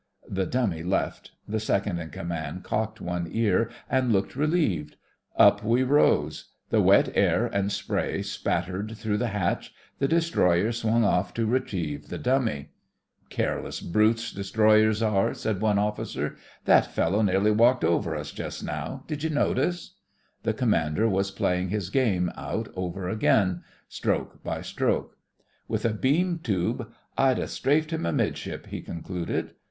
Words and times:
The 0.27 0.47
dummy 0.47 0.81
left; 0.81 1.29
the 1.47 1.59
second 1.59 1.99
in 1.99 2.09
command 2.09 2.63
cocked 2.63 2.99
one 3.01 3.27
ear 3.29 3.69
and 3.87 4.11
looked 4.11 4.35
relieved. 4.35 4.95
Up 5.37 5.63
we 5.63 5.83
rose; 5.83 6.45
the 6.71 6.81
wet 6.81 7.11
air 7.13 7.45
and 7.45 7.71
spray 7.71 8.23
spattered 8.23 8.97
through 8.97 9.19
the 9.19 9.27
hatch; 9.27 9.75
the 9.99 10.07
destroyer 10.07 10.71
swung 10.71 11.05
off 11.05 11.35
to 11.35 11.45
retrieve 11.45 12.09
the 12.09 12.17
dummy. 12.17 12.69
"Careless 13.29 13.79
brutes 13.79 14.31
destroyers 14.31 15.03
are," 15.03 15.35
said 15.35 15.61
one 15.61 15.77
officer. 15.77 16.35
"That 16.65 16.87
fellow 16.87 17.21
nearly 17.21 17.51
THE 17.51 17.57
FRINGES 17.57 17.59
OF 17.59 17.59
THE 17.61 17.61
FLEET 17.61 17.89
69 17.91 17.93
walked 17.99 18.07
over 18.07 18.15
us 18.15 18.31
just 18.31 18.63
now. 18.63 19.03
Did 19.05 19.21
you 19.23 19.29
notice?" 19.29 19.93
The 20.41 20.53
commander 20.55 21.07
was 21.07 21.29
playing 21.29 21.69
his 21.69 21.91
game 21.91 22.31
out 22.35 22.69
over 22.75 23.07
again— 23.07 23.61
stroke 23.87 24.43
by 24.43 24.63
stroke. 24.63 25.15
"With 25.67 25.85
a 25.85 25.93
beam 25.93 26.39
tube 26.39 26.89
I'd 27.15 27.37
ha' 27.37 27.45
strafed 27.45 27.91
him 27.93 28.05
amidship," 28.07 28.65
he 28.65 28.81
concluded. 28.81 29.53